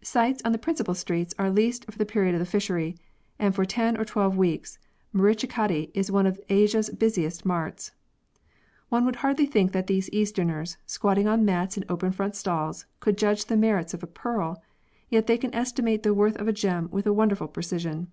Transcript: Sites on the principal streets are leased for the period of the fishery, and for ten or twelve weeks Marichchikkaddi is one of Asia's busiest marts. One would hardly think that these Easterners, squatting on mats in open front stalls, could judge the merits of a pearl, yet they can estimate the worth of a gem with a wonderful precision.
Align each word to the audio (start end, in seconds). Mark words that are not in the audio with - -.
Sites 0.00 0.40
on 0.46 0.52
the 0.52 0.56
principal 0.58 0.94
streets 0.94 1.34
are 1.38 1.50
leased 1.50 1.84
for 1.92 1.98
the 1.98 2.06
period 2.06 2.34
of 2.34 2.38
the 2.38 2.46
fishery, 2.46 2.96
and 3.38 3.54
for 3.54 3.66
ten 3.66 3.98
or 4.00 4.04
twelve 4.06 4.34
weeks 4.34 4.78
Marichchikkaddi 5.14 5.90
is 5.92 6.10
one 6.10 6.26
of 6.26 6.40
Asia's 6.48 6.88
busiest 6.88 7.44
marts. 7.44 7.90
One 8.88 9.04
would 9.04 9.16
hardly 9.16 9.44
think 9.44 9.72
that 9.72 9.86
these 9.86 10.08
Easterners, 10.08 10.78
squatting 10.86 11.28
on 11.28 11.44
mats 11.44 11.76
in 11.76 11.84
open 11.90 12.12
front 12.12 12.34
stalls, 12.34 12.86
could 13.00 13.18
judge 13.18 13.44
the 13.44 13.58
merits 13.58 13.92
of 13.92 14.02
a 14.02 14.06
pearl, 14.06 14.62
yet 15.10 15.26
they 15.26 15.36
can 15.36 15.54
estimate 15.54 16.02
the 16.02 16.14
worth 16.14 16.36
of 16.36 16.48
a 16.48 16.52
gem 16.54 16.88
with 16.90 17.06
a 17.06 17.12
wonderful 17.12 17.46
precision. 17.46 18.10